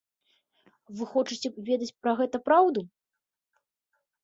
Вы 1.01 1.07
хочаце 1.11 1.51
ведаць 1.69 1.91
пра 2.01 2.11
гэта 2.23 2.37
праўду? 2.49 2.87